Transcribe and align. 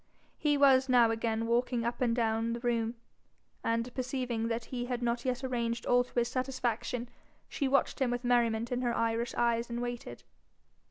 He 0.39 0.57
was 0.57 0.89
now 0.89 1.11
again 1.11 1.45
walking 1.45 1.85
up 1.85 2.01
and 2.01 2.15
down 2.15 2.53
the 2.53 2.59
room, 2.61 2.95
and, 3.63 3.93
perceiving 3.93 4.47
that 4.47 4.65
he 4.73 4.85
had 4.85 5.03
not 5.03 5.25
yet 5.25 5.43
arranged 5.43 5.85
all 5.85 6.03
to 6.03 6.13
his 6.17 6.27
satisfaction, 6.27 7.07
she 7.47 7.67
watched 7.67 8.01
him 8.01 8.09
with 8.09 8.23
merriment 8.23 8.71
in 8.71 8.81
her 8.81 8.95
Irish 8.97 9.35
eyes, 9.35 9.69
and 9.69 9.79
waited. 9.79 10.23